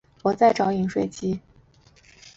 [0.23, 1.39] 我在找饮水机